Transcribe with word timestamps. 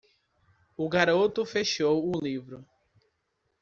O 0.75 0.89
garoto 0.89 1.45
fechou 1.45 2.09
o 2.09 2.19
livro. 2.19 2.65